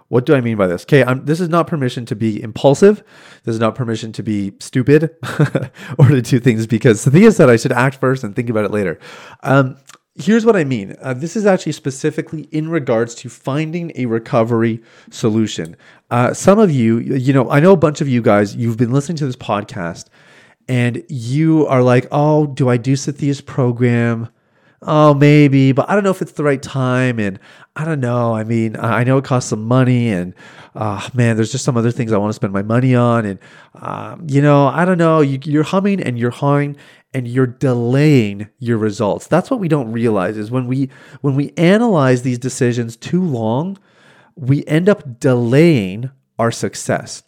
What 0.09 0.25
do 0.25 0.35
I 0.35 0.41
mean 0.41 0.57
by 0.57 0.69
this? 0.69 0.85
Okay, 0.85 1.03
I'm, 1.03 1.25
this 1.25 1.41
is 1.41 1.49
not 1.49 1.67
permission 1.67 2.07
to 2.07 2.14
be 2.14 2.40
impulsive. 2.40 3.02
This 3.43 3.55
is 3.55 3.61
not 3.61 3.75
permission 3.75 4.12
to 4.12 4.23
be 4.23 4.52
stupid 4.61 5.11
or 5.99 6.09
to 6.09 6.23
do 6.23 6.38
things 6.38 6.67
because 6.67 7.05
Sathiya 7.05 7.35
said 7.35 7.50
I 7.50 7.57
should 7.57 7.73
act 7.73 7.97
first 7.97 8.23
and 8.23 8.35
think 8.35 8.49
about 8.49 8.64
it 8.64 8.71
later. 8.71 9.00
Um, 9.43 9.76
here's 10.18 10.44
what 10.44 10.56
I 10.56 10.64
mean. 10.64 10.96
Uh, 11.00 11.14
this 11.14 11.37
is 11.37 11.46
actually 11.46 11.73
specifically 11.73 12.42
in 12.50 12.68
regards 12.68 13.14
to 13.16 13.28
finding 13.28 13.92
a 13.94 14.06
recovery 14.06 14.82
solution. 15.11 15.76
Uh, 16.11 16.32
some 16.32 16.58
of 16.58 16.70
you, 16.70 16.99
you 16.99 17.32
know, 17.32 17.50
I 17.50 17.61
know 17.61 17.73
a 17.73 17.76
bunch 17.76 18.00
of 18.00 18.08
you 18.08 18.23
guys, 18.23 18.56
you've 18.56 18.76
been 18.76 18.92
listening 18.92 19.16
to 19.18 19.26
this 19.26 19.37
podcast 19.37 20.06
and 20.68 21.02
you 21.08 21.66
are 21.66 21.82
like, 21.82 22.06
oh, 22.11 22.46
do 22.46 22.68
I 22.68 22.76
do 22.76 22.94
Sathiya's 22.94 23.40
program? 23.40 24.28
Oh, 24.82 25.14
maybe, 25.14 25.73
but 25.73 25.88
I 25.88 25.94
don't 25.94 26.04
know 26.04 26.11
if 26.11 26.23
it's 26.23 26.32
the 26.32 26.44
right 26.44 26.62
time. 26.62 27.18
And 27.18 27.38
I 27.75 27.85
don't 27.85 28.00
know. 28.00 28.35
I 28.35 28.44
mean, 28.44 28.76
I 28.76 29.04
know 29.04 29.18
it 29.18 29.25
costs 29.25 29.50
some 29.50 29.64
money, 29.64 30.08
and 30.08 30.35
uh, 30.75 31.08
man, 31.14 31.37
there's 31.37 31.50
just 31.50 31.64
some 31.64 31.76
other 31.76 31.90
things 31.90 32.12
I 32.12 32.18
want 32.18 32.30
to 32.30 32.35
spend 32.35 32.52
my 32.52 32.62
money 32.62 32.94
on. 32.94 33.25
And, 33.25 33.38
um, 33.75 34.26
you 34.28 34.42
know, 34.42 34.66
I 34.66 34.85
don't 34.85 34.99
know. 34.99 35.20
You, 35.20 35.38
you're 35.44 35.62
humming 35.62 36.02
and 36.02 36.18
you're 36.18 36.30
hawing, 36.30 36.76
and 37.16 37.26
you're 37.26 37.46
delaying 37.46 38.46
your 38.58 38.76
results. 38.76 39.26
That's 39.26 39.50
what 39.50 39.58
we 39.58 39.68
don't 39.68 39.90
realize 39.90 40.37
is 40.37 40.50
when 40.50 40.66
we 40.66 40.90
when 41.23 41.35
we 41.35 41.54
analyze 41.56 42.20
these 42.20 42.38
decisions 42.38 42.94
too 42.94 43.23
long, 43.25 43.78
we 44.35 44.66
end 44.66 44.87
up 44.90 45.18
delaying 45.18 46.11
our 46.38 46.50
success. 46.50 47.23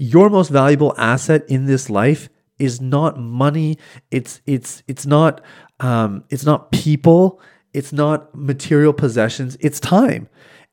Your 0.00 0.28
most 0.28 0.48
valuable 0.48 0.96
asset 0.98 1.44
in 1.48 1.66
this 1.66 1.88
life 1.90 2.28
is 2.58 2.80
not 2.80 3.20
money. 3.20 3.78
It's 4.10 4.40
it's 4.46 4.82
it's 4.88 5.06
not 5.06 5.42
um, 5.78 6.24
it's 6.28 6.44
not 6.44 6.72
people. 6.72 7.40
It's 7.72 7.92
not 7.92 8.34
material 8.34 8.92
possessions. 8.92 9.56
It's 9.60 9.78
time. 9.78 10.28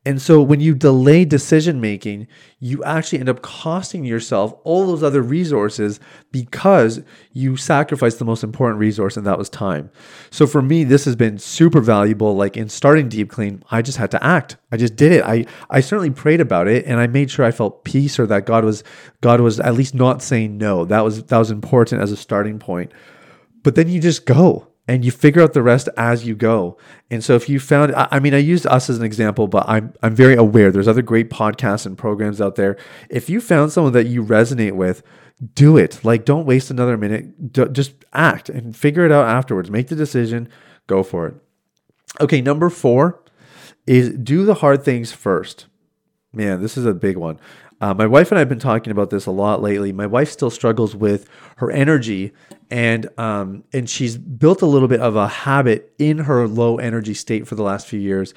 And 0.05 0.21
so 0.21 0.41
when 0.41 0.61
you 0.61 0.75
delay 0.75 1.25
decision 1.25 1.81
making, 1.81 2.27
you 2.59 2.81
actually 2.85 3.19
end 3.19 3.27
up 3.27 3.41
costing 3.41 4.05
yourself 4.05 4.53
all 4.63 4.87
those 4.87 5.03
other 5.03 5.21
resources 5.21 5.99
because 6.31 7.01
you 7.33 7.57
sacrificed 7.57 8.17
the 8.17 8.23
most 8.23 8.41
important 8.41 8.79
resource, 8.79 9.17
and 9.17 9.27
that 9.27 9.37
was 9.37 9.49
time. 9.49 9.91
So 10.31 10.47
for 10.47 10.61
me, 10.61 10.85
this 10.85 11.03
has 11.03 11.17
been 11.17 11.37
super 11.37 11.81
valuable. 11.81 12.33
Like 12.33 12.55
in 12.55 12.69
starting 12.69 13.09
Deep 13.09 13.29
Clean, 13.29 13.61
I 13.71 13.81
just 13.81 13.97
had 13.97 14.09
to 14.11 14.23
act. 14.23 14.55
I 14.71 14.77
just 14.77 14.95
did 14.95 15.11
it. 15.11 15.23
I, 15.25 15.45
I 15.69 15.81
certainly 15.81 16.11
prayed 16.11 16.39
about 16.39 16.69
it 16.69 16.85
and 16.85 16.99
I 16.99 17.07
made 17.07 17.29
sure 17.29 17.45
I 17.45 17.51
felt 17.51 17.83
peace 17.83 18.17
or 18.19 18.25
that 18.27 18.45
God 18.45 18.63
was 18.63 18.85
God 19.19 19.41
was 19.41 19.59
at 19.59 19.73
least 19.73 19.93
not 19.93 20.21
saying 20.21 20.57
no. 20.57 20.85
That 20.85 21.03
was 21.03 21.23
that 21.25 21.37
was 21.37 21.51
important 21.51 22.01
as 22.01 22.11
a 22.11 22.17
starting 22.17 22.57
point. 22.57 22.93
But 23.63 23.75
then 23.75 23.89
you 23.89 23.99
just 23.99 24.25
go 24.25 24.67
and 24.89 25.05
you 25.05 25.11
figure 25.11 25.43
out 25.43 25.53
the 25.53 25.61
rest 25.61 25.87
as 25.97 26.25
you 26.25 26.33
go. 26.33 26.75
And 27.11 27.23
so 27.23 27.35
if 27.35 27.47
you 27.47 27.59
found, 27.59 27.93
I, 27.95 28.19
mean, 28.19 28.33
I 28.33 28.39
used 28.39 28.65
us 28.65 28.89
as 28.89 28.97
an 28.97 29.03
example, 29.03 29.47
but 29.47 29.69
I'm 29.69 29.93
I'm 30.01 30.15
very 30.15 30.33
aware 30.33 30.71
there's 30.71 30.87
other 30.87 31.03
great 31.03 31.29
podcasts 31.29 31.85
and 31.85 31.95
programs 31.95 32.41
out 32.41 32.55
there. 32.55 32.75
If 33.07 33.29
you 33.29 33.39
found 33.39 33.71
someone 33.71 33.93
that 33.93 34.07
you 34.07 34.25
resonate 34.25 34.71
with, 34.71 35.03
do 35.53 35.77
it. 35.77 36.03
Like, 36.03 36.25
don't 36.25 36.47
waste 36.47 36.71
another 36.71 36.97
minute. 36.97 37.53
D- 37.53 37.67
just 37.71 37.93
act 38.13 38.49
and 38.49 38.75
figure 38.75 39.05
it 39.05 39.11
out 39.11 39.27
afterwards. 39.27 39.69
Make 39.69 39.89
the 39.89 39.95
decision. 39.95 40.49
Go 40.87 41.03
for 41.03 41.27
it. 41.27 41.35
Okay, 42.19 42.41
number 42.41 42.71
four 42.71 43.23
is 43.85 44.09
do 44.09 44.43
the 44.43 44.55
hard 44.55 44.83
things 44.83 45.11
first. 45.11 45.67
Man, 46.33 46.63
this 46.63 46.77
is 46.77 46.87
a 46.87 46.95
big 46.95 47.15
one. 47.15 47.39
Uh, 47.81 47.93
my 47.93 48.05
wife 48.05 48.31
and 48.31 48.37
I 48.37 48.39
have 48.39 48.49
been 48.49 48.59
talking 48.59 48.91
about 48.91 49.09
this 49.09 49.25
a 49.25 49.31
lot 49.31 49.61
lately. 49.61 49.93
My 49.93 50.05
wife 50.05 50.29
still 50.29 50.49
struggles 50.49 50.95
with 50.95 51.29
her 51.57 51.71
energy, 51.71 52.33
and 52.69 53.07
um, 53.17 53.63
and 53.71 53.89
she's 53.89 54.17
built 54.17 54.61
a 54.61 54.65
little 54.65 54.87
bit 54.87 54.99
of 54.99 55.15
a 55.15 55.27
habit 55.27 55.93
in 55.97 56.19
her 56.19 56.47
low 56.47 56.77
energy 56.77 57.13
state 57.13 57.47
for 57.47 57.55
the 57.55 57.63
last 57.63 57.87
few 57.87 57.99
years 57.99 58.33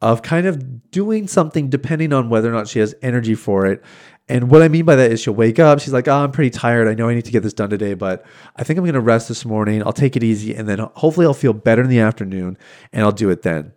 of 0.00 0.22
kind 0.22 0.46
of 0.46 0.90
doing 0.90 1.26
something 1.26 1.70
depending 1.70 2.12
on 2.12 2.28
whether 2.28 2.50
or 2.50 2.52
not 2.52 2.68
she 2.68 2.78
has 2.78 2.94
energy 3.02 3.34
for 3.34 3.66
it. 3.66 3.82
And 4.28 4.50
what 4.50 4.62
I 4.62 4.68
mean 4.68 4.84
by 4.84 4.96
that 4.96 5.10
is 5.10 5.20
she'll 5.20 5.34
wake 5.34 5.58
up, 5.58 5.80
she's 5.80 5.92
like, 5.92 6.08
oh, 6.08 6.24
I'm 6.24 6.30
pretty 6.30 6.50
tired. 6.50 6.88
I 6.88 6.94
know 6.94 7.08
I 7.08 7.14
need 7.14 7.24
to 7.26 7.30
get 7.30 7.42
this 7.42 7.52
done 7.52 7.70
today, 7.70 7.94
but 7.94 8.24
I 8.56 8.64
think 8.64 8.78
I'm 8.78 8.84
going 8.84 8.94
to 8.94 9.00
rest 9.00 9.28
this 9.28 9.44
morning. 9.44 9.82
I'll 9.82 9.92
take 9.92 10.16
it 10.16 10.22
easy. 10.22 10.54
And 10.54 10.68
then 10.68 10.78
hopefully 10.94 11.26
I'll 11.26 11.34
feel 11.34 11.52
better 11.52 11.82
in 11.82 11.88
the 11.88 12.00
afternoon 12.00 12.56
and 12.92 13.02
I'll 13.02 13.12
do 13.12 13.30
it 13.30 13.42
then. 13.42 13.72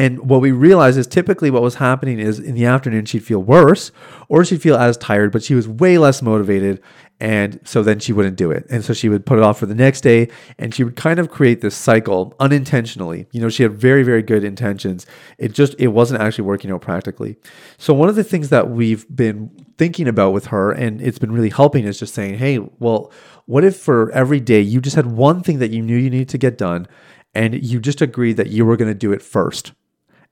And 0.00 0.30
what 0.30 0.40
we 0.40 0.50
realized 0.50 0.96
is 0.96 1.06
typically 1.06 1.50
what 1.50 1.60
was 1.60 1.74
happening 1.74 2.18
is 2.18 2.38
in 2.38 2.54
the 2.54 2.64
afternoon 2.64 3.04
she'd 3.04 3.22
feel 3.22 3.42
worse 3.42 3.92
or 4.30 4.46
she'd 4.46 4.62
feel 4.62 4.76
as 4.76 4.96
tired, 4.96 5.30
but 5.30 5.42
she 5.42 5.54
was 5.54 5.68
way 5.68 5.98
less 5.98 6.22
motivated. 6.22 6.80
And 7.20 7.60
so 7.64 7.82
then 7.82 7.98
she 7.98 8.14
wouldn't 8.14 8.38
do 8.38 8.50
it. 8.50 8.66
And 8.70 8.82
so 8.82 8.94
she 8.94 9.10
would 9.10 9.26
put 9.26 9.36
it 9.36 9.44
off 9.44 9.58
for 9.58 9.66
the 9.66 9.74
next 9.74 10.00
day 10.00 10.30
and 10.58 10.74
she 10.74 10.84
would 10.84 10.96
kind 10.96 11.18
of 11.18 11.30
create 11.30 11.60
this 11.60 11.76
cycle 11.76 12.34
unintentionally. 12.40 13.26
You 13.30 13.42
know, 13.42 13.50
she 13.50 13.62
had 13.62 13.74
very, 13.74 14.02
very 14.02 14.22
good 14.22 14.42
intentions. 14.42 15.04
It 15.36 15.52
just, 15.52 15.74
it 15.78 15.88
wasn't 15.88 16.22
actually 16.22 16.44
working 16.44 16.70
out 16.70 16.80
practically. 16.80 17.36
So 17.76 17.92
one 17.92 18.08
of 18.08 18.16
the 18.16 18.24
things 18.24 18.48
that 18.48 18.70
we've 18.70 19.04
been 19.14 19.50
thinking 19.76 20.08
about 20.08 20.32
with 20.32 20.46
her 20.46 20.72
and 20.72 21.02
it's 21.02 21.18
been 21.18 21.30
really 21.30 21.50
helping 21.50 21.84
is 21.84 21.98
just 21.98 22.14
saying, 22.14 22.38
hey, 22.38 22.58
well, 22.78 23.12
what 23.44 23.64
if 23.64 23.76
for 23.76 24.10
every 24.12 24.40
day 24.40 24.62
you 24.62 24.80
just 24.80 24.96
had 24.96 25.04
one 25.04 25.42
thing 25.42 25.58
that 25.58 25.72
you 25.72 25.82
knew 25.82 25.98
you 25.98 26.08
needed 26.08 26.30
to 26.30 26.38
get 26.38 26.56
done 26.56 26.88
and 27.34 27.62
you 27.62 27.80
just 27.80 28.00
agreed 28.00 28.38
that 28.38 28.48
you 28.48 28.64
were 28.64 28.78
going 28.78 28.90
to 28.90 28.98
do 28.98 29.12
it 29.12 29.20
first? 29.20 29.72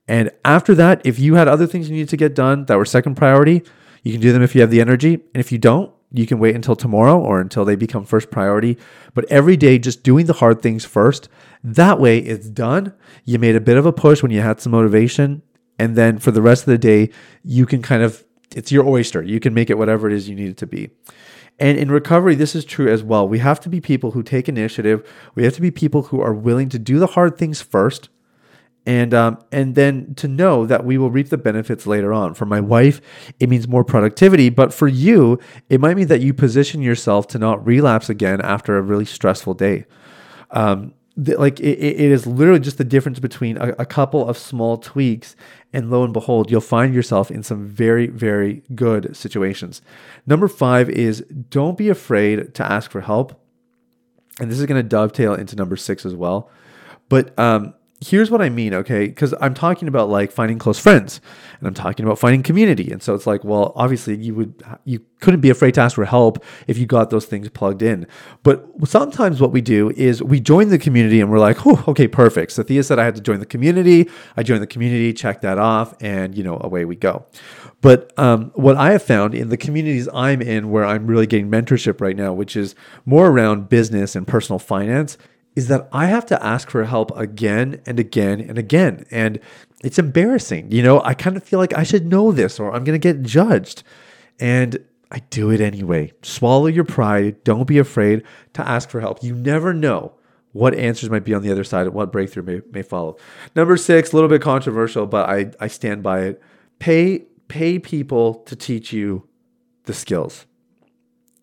And 0.08 0.30
after 0.44 0.74
that, 0.74 1.02
if 1.04 1.18
you 1.18 1.34
had 1.34 1.48
other 1.48 1.66
things 1.66 1.88
you 1.88 1.96
needed 1.96 2.08
to 2.08 2.16
get 2.16 2.34
done 2.34 2.64
that 2.64 2.78
were 2.78 2.86
second 2.86 3.16
priority, 3.16 3.62
you 4.02 4.12
can 4.12 4.20
do 4.20 4.32
them 4.32 4.42
if 4.42 4.54
you 4.54 4.62
have 4.62 4.70
the 4.70 4.80
energy. 4.80 5.14
And 5.14 5.40
if 5.40 5.52
you 5.52 5.58
don't, 5.58 5.92
you 6.10 6.26
can 6.26 6.38
wait 6.38 6.54
until 6.54 6.74
tomorrow 6.74 7.18
or 7.18 7.40
until 7.40 7.66
they 7.66 7.76
become 7.76 8.04
first 8.04 8.30
priority. 8.30 8.78
But 9.12 9.26
every 9.30 9.56
day, 9.56 9.78
just 9.78 10.02
doing 10.02 10.24
the 10.24 10.32
hard 10.34 10.62
things 10.62 10.86
first. 10.86 11.28
That 11.62 12.00
way, 12.00 12.18
it's 12.18 12.48
done. 12.48 12.94
You 13.24 13.38
made 13.38 13.54
a 13.54 13.60
bit 13.60 13.76
of 13.76 13.84
a 13.84 13.92
push 13.92 14.22
when 14.22 14.32
you 14.32 14.40
had 14.40 14.60
some 14.60 14.72
motivation. 14.72 15.42
And 15.78 15.94
then 15.94 16.18
for 16.18 16.30
the 16.30 16.42
rest 16.42 16.62
of 16.62 16.66
the 16.66 16.78
day, 16.78 17.10
you 17.44 17.66
can 17.66 17.82
kind 17.82 18.02
of, 18.02 18.24
it's 18.56 18.72
your 18.72 18.86
oyster. 18.88 19.22
You 19.22 19.40
can 19.40 19.52
make 19.52 19.68
it 19.68 19.76
whatever 19.76 20.06
it 20.08 20.14
is 20.14 20.28
you 20.28 20.34
need 20.34 20.48
it 20.48 20.56
to 20.58 20.66
be. 20.66 20.90
And 21.58 21.76
in 21.76 21.90
recovery, 21.90 22.34
this 22.34 22.54
is 22.54 22.64
true 22.64 22.90
as 22.90 23.02
well. 23.02 23.28
We 23.28 23.40
have 23.40 23.60
to 23.60 23.68
be 23.68 23.80
people 23.80 24.12
who 24.12 24.22
take 24.22 24.48
initiative. 24.48 25.06
We 25.34 25.44
have 25.44 25.54
to 25.54 25.60
be 25.60 25.70
people 25.70 26.04
who 26.04 26.20
are 26.20 26.32
willing 26.32 26.68
to 26.70 26.78
do 26.78 26.98
the 26.98 27.08
hard 27.08 27.36
things 27.36 27.60
first 27.60 28.08
and 28.88 29.12
um, 29.12 29.38
and 29.52 29.74
then 29.74 30.14
to 30.14 30.26
know 30.26 30.64
that 30.64 30.82
we 30.82 30.96
will 30.96 31.10
reap 31.10 31.28
the 31.28 31.36
benefits 31.36 31.86
later 31.86 32.14
on. 32.14 32.32
For 32.32 32.46
my 32.46 32.58
wife, 32.58 33.02
it 33.38 33.50
means 33.50 33.68
more 33.68 33.84
productivity, 33.84 34.48
but 34.48 34.72
for 34.72 34.88
you, 34.88 35.38
it 35.68 35.78
might 35.78 35.94
mean 35.94 36.08
that 36.08 36.22
you 36.22 36.32
position 36.32 36.80
yourself 36.80 37.28
to 37.28 37.38
not 37.38 37.64
relapse 37.66 38.08
again 38.08 38.40
after 38.40 38.78
a 38.78 38.82
really 38.82 39.04
stressful 39.04 39.52
day. 39.54 39.84
Um, 40.52 40.94
like 41.16 41.60
it, 41.60 41.78
it 41.78 42.00
is 42.00 42.26
literally 42.26 42.60
just 42.60 42.78
the 42.78 42.84
difference 42.84 43.18
between 43.18 43.58
a, 43.58 43.74
a 43.78 43.84
couple 43.84 44.26
of 44.26 44.38
small 44.38 44.78
tweaks, 44.78 45.36
and 45.70 45.90
lo 45.90 46.02
and 46.02 46.14
behold, 46.14 46.50
you'll 46.50 46.62
find 46.62 46.94
yourself 46.94 47.30
in 47.30 47.42
some 47.42 47.66
very 47.66 48.06
very 48.06 48.62
good 48.74 49.14
situations. 49.14 49.82
Number 50.26 50.48
five 50.48 50.88
is 50.88 51.20
don't 51.50 51.76
be 51.76 51.90
afraid 51.90 52.54
to 52.54 52.72
ask 52.72 52.90
for 52.90 53.02
help, 53.02 53.38
and 54.40 54.50
this 54.50 54.58
is 54.58 54.64
going 54.64 54.82
to 54.82 54.88
dovetail 54.88 55.34
into 55.34 55.56
number 55.56 55.76
six 55.76 56.06
as 56.06 56.14
well. 56.14 56.50
But 57.10 57.38
um, 57.38 57.74
here's 58.00 58.30
what 58.30 58.40
I 58.40 58.48
mean, 58.48 58.74
okay? 58.74 59.06
Because 59.06 59.34
I'm 59.40 59.54
talking 59.54 59.88
about 59.88 60.08
like 60.08 60.30
finding 60.30 60.58
close 60.58 60.78
friends 60.78 61.20
and 61.58 61.66
I'm 61.66 61.74
talking 61.74 62.04
about 62.04 62.18
finding 62.18 62.42
community. 62.42 62.92
And 62.92 63.02
so 63.02 63.14
it's 63.14 63.26
like, 63.26 63.42
well, 63.42 63.72
obviously 63.74 64.16
you 64.16 64.34
would 64.34 64.62
you 64.84 65.00
couldn't 65.20 65.40
be 65.40 65.50
afraid 65.50 65.74
to 65.74 65.80
ask 65.80 65.96
for 65.96 66.04
help 66.04 66.44
if 66.68 66.78
you 66.78 66.86
got 66.86 67.10
those 67.10 67.26
things 67.26 67.48
plugged 67.48 67.82
in. 67.82 68.06
But 68.44 68.64
sometimes 68.84 69.40
what 69.40 69.50
we 69.50 69.60
do 69.60 69.90
is 69.90 70.22
we 70.22 70.38
join 70.38 70.68
the 70.68 70.78
community 70.78 71.20
and 71.20 71.30
we're 71.30 71.40
like, 71.40 71.66
oh, 71.66 71.84
okay, 71.88 72.06
perfect. 72.06 72.52
Sathiya 72.52 72.84
said 72.84 73.00
I 73.00 73.04
had 73.04 73.16
to 73.16 73.20
join 73.20 73.40
the 73.40 73.46
community. 73.46 74.08
I 74.36 74.44
joined 74.44 74.62
the 74.62 74.68
community, 74.68 75.12
check 75.12 75.40
that 75.40 75.58
off, 75.58 75.94
and 76.00 76.36
you 76.36 76.44
know, 76.44 76.58
away 76.60 76.84
we 76.84 76.94
go. 76.94 77.26
But 77.80 78.12
um, 78.18 78.50
what 78.54 78.76
I 78.76 78.92
have 78.92 79.02
found 79.02 79.34
in 79.34 79.48
the 79.48 79.56
communities 79.56 80.08
I'm 80.12 80.40
in, 80.40 80.70
where 80.70 80.84
I'm 80.84 81.06
really 81.06 81.26
getting 81.26 81.50
mentorship 81.50 82.00
right 82.00 82.16
now, 82.16 82.32
which 82.32 82.56
is 82.56 82.74
more 83.04 83.28
around 83.28 83.68
business 83.68 84.16
and 84.16 84.26
personal 84.26 84.58
finance, 84.58 85.16
is 85.58 85.66
that 85.66 85.88
I 85.90 86.06
have 86.06 86.24
to 86.26 86.40
ask 86.40 86.70
for 86.70 86.84
help 86.84 87.10
again 87.16 87.82
and 87.84 87.98
again 87.98 88.40
and 88.40 88.58
again. 88.58 89.04
And 89.10 89.40
it's 89.82 89.98
embarrassing. 89.98 90.70
You 90.70 90.84
know, 90.84 91.02
I 91.02 91.14
kind 91.14 91.36
of 91.36 91.42
feel 91.42 91.58
like 91.58 91.76
I 91.76 91.82
should 91.82 92.06
know 92.06 92.30
this 92.30 92.60
or 92.60 92.72
I'm 92.72 92.84
going 92.84 92.94
to 92.94 93.12
get 93.12 93.24
judged. 93.24 93.82
And 94.38 94.78
I 95.10 95.18
do 95.30 95.50
it 95.50 95.60
anyway. 95.60 96.12
Swallow 96.22 96.66
your 96.66 96.84
pride. 96.84 97.42
Don't 97.42 97.66
be 97.66 97.78
afraid 97.78 98.22
to 98.52 98.68
ask 98.68 98.88
for 98.88 99.00
help. 99.00 99.24
You 99.24 99.34
never 99.34 99.74
know 99.74 100.12
what 100.52 100.76
answers 100.76 101.10
might 101.10 101.24
be 101.24 101.34
on 101.34 101.42
the 101.42 101.50
other 101.50 101.64
side 101.64 101.86
and 101.86 101.94
what 101.94 102.12
breakthrough 102.12 102.44
may, 102.44 102.60
may 102.70 102.82
follow. 102.82 103.16
Number 103.56 103.76
six, 103.76 104.12
a 104.12 104.14
little 104.14 104.30
bit 104.30 104.40
controversial, 104.40 105.06
but 105.06 105.28
I, 105.28 105.50
I 105.58 105.66
stand 105.66 106.04
by 106.04 106.20
it. 106.20 106.42
Pay 106.78 107.24
pay 107.48 107.80
people 107.80 108.34
to 108.44 108.54
teach 108.54 108.92
you 108.92 109.26
the 109.86 109.94
skills. 109.94 110.46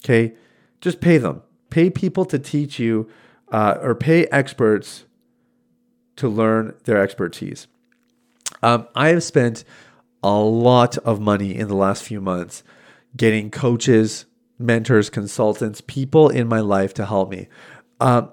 Okay? 0.05 0.35
Just 0.79 1.01
pay 1.01 1.17
them. 1.17 1.41
Pay 1.69 1.89
people 1.89 2.23
to 2.25 2.39
teach 2.39 2.79
you 2.79 3.09
uh, 3.51 3.77
or 3.81 3.95
pay 3.95 4.25
experts 4.27 5.05
to 6.17 6.29
learn 6.29 6.73
their 6.85 7.01
expertise. 7.01 7.67
Um, 8.63 8.87
I 8.95 9.09
have 9.09 9.23
spent 9.23 9.63
a 10.23 10.39
lot 10.39 10.97
of 10.99 11.19
money 11.19 11.55
in 11.55 11.67
the 11.67 11.75
last 11.75 12.03
few 12.03 12.21
months 12.21 12.63
getting 13.15 13.51
coaches, 13.51 14.25
mentors, 14.57 15.09
consultants, 15.09 15.81
people 15.81 16.29
in 16.29 16.47
my 16.47 16.59
life 16.59 16.93
to 16.95 17.05
help 17.05 17.29
me. 17.29 17.47
Um, 17.99 18.31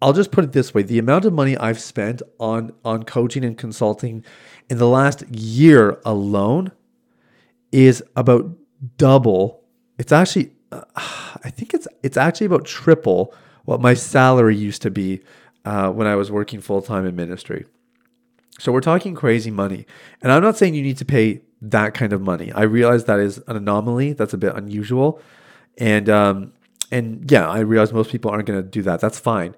I'll 0.00 0.12
just 0.12 0.30
put 0.30 0.44
it 0.44 0.52
this 0.52 0.72
way: 0.72 0.82
the 0.82 0.98
amount 0.98 1.24
of 1.24 1.32
money 1.32 1.56
I've 1.56 1.80
spent 1.80 2.22
on 2.38 2.72
on 2.84 3.02
coaching 3.02 3.44
and 3.44 3.58
consulting 3.58 4.24
in 4.70 4.78
the 4.78 4.88
last 4.88 5.28
year 5.28 6.00
alone 6.04 6.72
is 7.72 8.02
about 8.14 8.50
double. 8.96 9.62
It's 9.98 10.12
actually, 10.12 10.52
uh, 10.70 10.82
I 10.96 11.50
think 11.50 11.74
it's 11.74 11.88
it's 12.02 12.16
actually 12.16 12.46
about 12.46 12.64
triple 12.64 13.34
what 13.66 13.80
my 13.80 13.92
salary 13.92 14.56
used 14.56 14.80
to 14.82 14.90
be 14.90 15.20
uh, 15.66 15.90
when 15.90 16.06
I 16.06 16.16
was 16.16 16.30
working 16.30 16.60
full 16.60 16.80
time 16.80 17.04
in 17.04 17.14
ministry. 17.14 17.66
So 18.58 18.72
we're 18.72 18.80
talking 18.80 19.14
crazy 19.14 19.50
money. 19.50 19.86
And 20.22 20.32
I'm 20.32 20.42
not 20.42 20.56
saying 20.56 20.74
you 20.74 20.82
need 20.82 20.96
to 20.98 21.04
pay 21.04 21.42
that 21.60 21.92
kind 21.92 22.12
of 22.14 22.22
money. 22.22 22.52
I 22.52 22.62
realize 22.62 23.04
that 23.04 23.20
is 23.20 23.38
an 23.46 23.56
anomaly. 23.56 24.14
That's 24.14 24.32
a 24.32 24.38
bit 24.38 24.54
unusual. 24.54 25.20
And 25.76 26.08
um, 26.08 26.52
and 26.90 27.30
yeah, 27.30 27.48
I 27.48 27.58
realize 27.58 27.92
most 27.92 28.10
people 28.10 28.30
aren't 28.30 28.46
going 28.46 28.62
to 28.62 28.68
do 28.68 28.82
that. 28.82 29.00
That's 29.00 29.18
fine. 29.18 29.54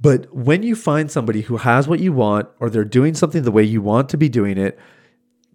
But 0.00 0.34
when 0.34 0.62
you 0.62 0.74
find 0.74 1.10
somebody 1.10 1.42
who 1.42 1.58
has 1.58 1.86
what 1.86 2.00
you 2.00 2.12
want 2.12 2.48
or 2.58 2.68
they're 2.68 2.84
doing 2.84 3.14
something 3.14 3.42
the 3.42 3.52
way 3.52 3.62
you 3.62 3.80
want 3.80 4.08
to 4.08 4.16
be 4.16 4.28
doing 4.28 4.58
it, 4.58 4.78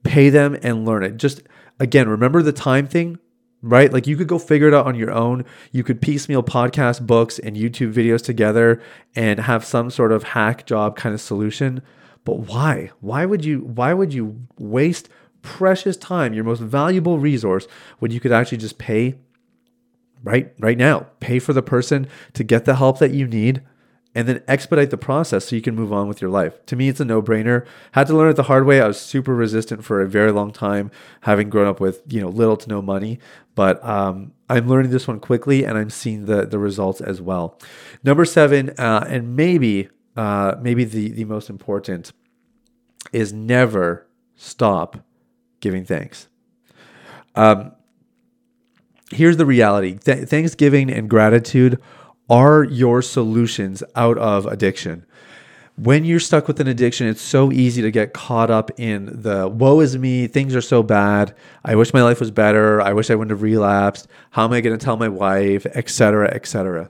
pay 0.04 0.30
them 0.30 0.58
and 0.62 0.86
learn 0.86 1.04
it. 1.04 1.18
Just 1.18 1.42
again, 1.80 2.08
remember 2.08 2.42
the 2.42 2.54
time 2.54 2.88
thing 2.88 3.20
right? 3.62 3.92
Like 3.92 4.08
you 4.08 4.16
could 4.16 4.28
go 4.28 4.40
figure 4.40 4.68
it 4.68 4.74
out 4.74 4.86
on 4.86 4.96
your 4.96 5.12
own. 5.12 5.46
You 5.72 5.84
could 5.84 6.02
piecemeal 6.02 6.44
podcast, 6.44 7.06
books, 7.06 7.40
and 7.40 7.56
YouTube 7.56 7.94
videos 7.94 8.24
together 8.24 8.82
and 9.16 9.42
have 9.42 9.66
some 9.66 9.90
sort 9.90 10.12
of 10.12 10.24
hack 10.24 10.66
job 10.66 10.96
kind 10.96 11.14
of 11.14 11.22
solution. 11.22 11.82
But 12.24 12.40
why? 12.40 12.92
Why 13.02 13.26
would 13.26 13.44
you 13.44 13.60
why 13.60 13.94
would 13.94 14.14
you 14.14 14.48
waste 14.58 15.10
precious 15.42 15.98
time, 15.98 16.34
your 16.34 16.44
most 16.44 16.62
valuable 16.62 17.20
resource, 17.20 17.68
when 18.00 18.12
you 18.12 18.20
could 18.20 18.32
actually 18.32 18.58
just 18.58 18.78
pay 18.78 19.16
right 20.24 20.54
right 20.60 20.78
now, 20.78 21.08
pay 21.20 21.40
for 21.40 21.54
the 21.54 21.62
person 21.62 22.08
to 22.34 22.44
get 22.44 22.66
the 22.66 22.76
help 22.76 23.00
that 23.00 23.12
you 23.12 23.28
need 23.28 23.62
and 24.16 24.28
then 24.28 24.44
expedite 24.48 24.90
the 24.90 24.98
process 24.98 25.46
so 25.46 25.56
you 25.56 25.62
can 25.62 25.76
move 25.76 25.94
on 25.94 26.08
with 26.08 26.22
your 26.22 26.32
life. 26.32 26.66
To 26.68 26.76
me, 26.76 26.90
it's 26.90 27.00
a 27.00 27.06
no 27.06 27.22
brainer. 27.22 27.66
Had 27.92 28.08
to 28.08 28.16
learn 28.16 28.32
it 28.32 28.36
the 28.36 28.44
hard 28.44 28.66
way. 28.66 28.82
I 28.82 28.88
was 28.88 29.00
super 29.00 29.36
resistant 29.36 29.86
for 29.86 30.02
a 30.02 30.08
very 30.08 30.32
long 30.32 30.52
time, 30.52 30.90
having 31.22 31.50
grown 31.50 31.68
up 31.68 31.80
with 31.80 32.02
you 32.08 32.20
know 32.20 32.30
little 32.30 32.58
to 32.58 32.70
no 32.70 32.82
money. 32.82 33.20
But 33.56 33.84
um, 33.84 34.34
I'm 34.50 34.68
learning 34.68 34.92
this 34.92 35.08
one 35.08 35.20
quickly, 35.20 35.64
and 35.64 35.78
I'm 35.78 35.90
seeing 35.90 36.26
the 36.26 36.46
the 36.46 36.58
results 36.58 37.02
as 37.02 37.22
well. 37.22 37.60
Number 38.04 38.26
seven, 38.26 38.72
uh, 38.80 39.06
and 39.08 39.36
maybe 39.36 39.90
uh, 40.16 40.56
maybe 40.60 40.86
the 40.86 41.12
the 41.12 41.26
most 41.26 41.50
important, 41.50 42.12
is 43.14 43.32
never 43.32 44.08
stop 44.36 44.98
giving 45.60 45.86
thanks. 45.86 46.28
Um, 47.36 47.74
here's 49.12 49.38
the 49.38 49.46
reality: 49.46 50.00
Th- 50.00 50.28
Thanksgiving 50.28 50.90
and 50.90 51.08
gratitude 51.08 51.80
are 52.30 52.64
your 52.64 53.02
solutions 53.02 53.84
out 53.96 54.18
of 54.18 54.46
addiction. 54.46 55.06
When 55.76 56.04
you're 56.04 56.20
stuck 56.20 56.48
with 56.48 56.60
an 56.60 56.68
addiction, 56.68 57.08
it's 57.08 57.22
so 57.22 57.54
easy 57.54 57.82
to 57.82 57.90
get 57.90 58.14
caught 58.14 58.52
up 58.52 58.70
in 58.78 59.22
the 59.22 59.48
woe 59.48 59.80
is 59.80 59.98
me, 59.98 60.28
things 60.28 60.54
are 60.54 60.62
so 60.62 60.84
bad. 60.84 61.34
I 61.64 61.76
wish 61.76 61.94
my 61.94 62.04
life 62.04 62.20
was 62.20 62.32
better. 62.32 62.82
I 62.82 62.92
wish 62.92 63.10
I 63.10 63.16
wouldn't 63.16 63.32
have 63.32 63.42
relapsed. 63.42 64.08
How 64.32 64.44
am 64.44 64.52
I 64.52 64.60
going 64.60 64.78
to 64.78 64.84
tell 64.84 64.98
my 64.98 65.08
wife, 65.08 65.66
etc., 65.66 66.28
etc. 66.34 66.90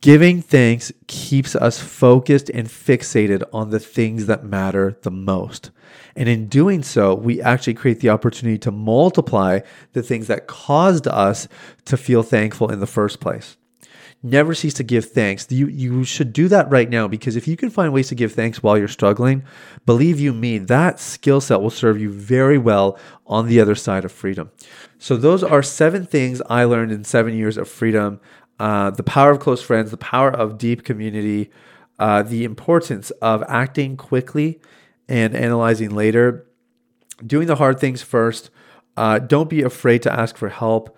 Giving 0.00 0.40
thanks 0.40 0.92
keeps 1.08 1.54
us 1.54 1.78
focused 1.78 2.48
and 2.48 2.66
fixated 2.66 3.42
on 3.52 3.68
the 3.68 3.78
things 3.78 4.24
that 4.24 4.42
matter 4.42 4.98
the 5.02 5.10
most. 5.10 5.70
And 6.16 6.26
in 6.26 6.46
doing 6.46 6.82
so, 6.82 7.14
we 7.14 7.42
actually 7.42 7.74
create 7.74 8.00
the 8.00 8.08
opportunity 8.08 8.56
to 8.60 8.70
multiply 8.70 9.60
the 9.92 10.02
things 10.02 10.26
that 10.28 10.46
caused 10.46 11.06
us 11.06 11.48
to 11.84 11.98
feel 11.98 12.22
thankful 12.22 12.70
in 12.70 12.80
the 12.80 12.86
first 12.86 13.20
place. 13.20 13.58
Never 14.22 14.54
cease 14.54 14.74
to 14.74 14.82
give 14.82 15.06
thanks. 15.06 15.46
You, 15.50 15.66
you 15.68 16.04
should 16.04 16.34
do 16.34 16.48
that 16.48 16.70
right 16.70 16.90
now 16.90 17.08
because 17.08 17.36
if 17.36 17.48
you 17.48 17.56
can 17.56 17.70
find 17.70 17.90
ways 17.90 18.08
to 18.08 18.14
give 18.14 18.34
thanks 18.34 18.62
while 18.62 18.76
you're 18.76 18.86
struggling, 18.86 19.44
believe 19.86 20.20
you 20.20 20.34
me, 20.34 20.58
that 20.58 21.00
skill 21.00 21.40
set 21.40 21.62
will 21.62 21.70
serve 21.70 21.98
you 21.98 22.10
very 22.10 22.58
well 22.58 22.98
on 23.26 23.48
the 23.48 23.58
other 23.60 23.74
side 23.74 24.04
of 24.04 24.12
freedom. 24.12 24.50
So, 24.98 25.16
those 25.16 25.42
are 25.42 25.62
seven 25.62 26.04
things 26.04 26.42
I 26.50 26.64
learned 26.64 26.92
in 26.92 27.04
seven 27.04 27.34
years 27.34 27.56
of 27.56 27.66
freedom 27.66 28.20
uh, 28.60 28.90
the 28.90 29.02
power 29.02 29.30
of 29.30 29.40
close 29.40 29.62
friends, 29.62 29.90
the 29.90 29.96
power 29.96 30.30
of 30.30 30.58
deep 30.58 30.84
community, 30.84 31.50
uh, 31.98 32.22
the 32.22 32.44
importance 32.44 33.10
of 33.22 33.42
acting 33.48 33.96
quickly 33.96 34.60
and 35.08 35.34
analyzing 35.34 35.94
later, 35.94 36.46
doing 37.26 37.46
the 37.46 37.56
hard 37.56 37.80
things 37.80 38.02
first. 38.02 38.50
Uh, 38.98 39.18
don't 39.18 39.48
be 39.48 39.62
afraid 39.62 40.02
to 40.02 40.12
ask 40.12 40.36
for 40.36 40.50
help. 40.50 40.94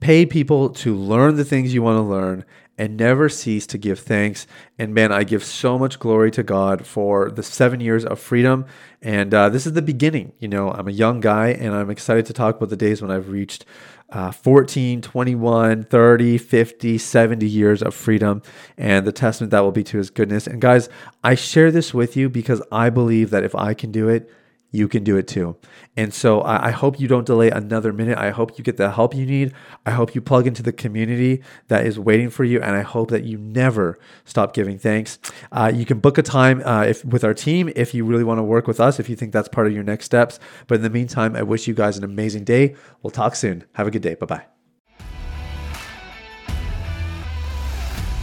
Pay 0.00 0.26
people 0.26 0.70
to 0.70 0.94
learn 0.94 1.36
the 1.36 1.44
things 1.44 1.74
you 1.74 1.82
want 1.82 1.96
to 1.96 2.02
learn 2.02 2.44
and 2.76 2.96
never 2.96 3.28
cease 3.28 3.66
to 3.68 3.78
give 3.78 4.00
thanks. 4.00 4.46
And 4.78 4.94
man, 4.94 5.12
I 5.12 5.24
give 5.24 5.44
so 5.44 5.78
much 5.78 5.98
glory 5.98 6.30
to 6.32 6.42
God 6.42 6.86
for 6.86 7.30
the 7.30 7.42
seven 7.42 7.80
years 7.80 8.04
of 8.04 8.18
freedom. 8.18 8.66
And 9.00 9.32
uh, 9.32 9.48
this 9.48 9.66
is 9.66 9.74
the 9.74 9.82
beginning. 9.82 10.32
You 10.40 10.48
know, 10.48 10.70
I'm 10.72 10.88
a 10.88 10.92
young 10.92 11.20
guy 11.20 11.48
and 11.48 11.74
I'm 11.74 11.90
excited 11.90 12.26
to 12.26 12.32
talk 12.32 12.56
about 12.56 12.70
the 12.70 12.76
days 12.76 13.00
when 13.00 13.10
I've 13.10 13.28
reached 13.28 13.64
uh, 14.10 14.32
14, 14.32 15.02
21, 15.02 15.84
30, 15.84 16.38
50, 16.38 16.98
70 16.98 17.48
years 17.48 17.82
of 17.82 17.94
freedom 17.94 18.42
and 18.76 19.06
the 19.06 19.12
testament 19.12 19.50
that 19.50 19.60
will 19.60 19.72
be 19.72 19.84
to 19.84 19.98
his 19.98 20.10
goodness. 20.10 20.46
And 20.46 20.60
guys, 20.60 20.88
I 21.22 21.34
share 21.34 21.70
this 21.70 21.94
with 21.94 22.16
you 22.16 22.28
because 22.28 22.62
I 22.70 22.90
believe 22.90 23.30
that 23.30 23.44
if 23.44 23.54
I 23.54 23.74
can 23.74 23.92
do 23.92 24.08
it, 24.08 24.30
you 24.74 24.88
can 24.88 25.04
do 25.04 25.16
it 25.16 25.28
too. 25.28 25.56
And 25.96 26.12
so 26.12 26.42
I, 26.42 26.72
hope 26.72 26.98
you 26.98 27.06
don't 27.06 27.24
delay 27.24 27.48
another 27.48 27.92
minute. 27.92 28.18
I 28.18 28.30
hope 28.30 28.58
you 28.58 28.64
get 28.64 28.76
the 28.76 28.90
help 28.90 29.14
you 29.14 29.24
need. 29.24 29.54
I 29.86 29.92
hope 29.92 30.14
you 30.14 30.20
plug 30.20 30.48
into 30.48 30.64
the 30.64 30.72
community 30.72 31.42
that 31.68 31.86
is 31.86 31.98
waiting 31.98 32.28
for 32.28 32.42
you. 32.42 32.60
And 32.60 32.74
I 32.74 32.82
hope 32.82 33.10
that 33.10 33.22
you 33.22 33.38
never 33.38 33.98
stop 34.24 34.52
giving 34.52 34.76
thanks. 34.76 35.20
Uh, 35.52 35.70
you 35.72 35.86
can 35.86 36.00
book 36.00 36.18
a 36.18 36.22
time 36.22 36.60
uh, 36.64 36.82
if, 36.82 37.04
with 37.04 37.22
our 37.22 37.34
team 37.34 37.70
if 37.76 37.94
you 37.94 38.04
really 38.04 38.24
want 38.24 38.38
to 38.38 38.42
work 38.42 38.66
with 38.66 38.80
us, 38.80 38.98
if 38.98 39.08
you 39.08 39.14
think 39.14 39.32
that's 39.32 39.48
part 39.48 39.68
of 39.68 39.72
your 39.72 39.84
next 39.84 40.06
steps. 40.06 40.40
But 40.66 40.76
in 40.76 40.82
the 40.82 40.90
meantime, 40.90 41.36
I 41.36 41.42
wish 41.42 41.68
you 41.68 41.74
guys 41.74 41.96
an 41.96 42.02
amazing 42.02 42.42
day. 42.42 42.74
We'll 43.02 43.12
talk 43.12 43.36
soon. 43.36 43.64
Have 43.74 43.86
a 43.86 43.92
good 43.92 44.02
day. 44.02 44.14
Bye 44.16 44.26
bye. 44.26 44.44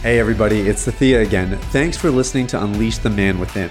Hey, 0.02 0.18
everybody, 0.18 0.62
it's 0.62 0.84
Thea 0.84 1.22
again. 1.22 1.56
Thanks 1.70 1.96
for 1.96 2.10
listening 2.10 2.48
to 2.48 2.62
Unleash 2.62 2.98
the 2.98 3.08
Man 3.08 3.38
Within. 3.38 3.70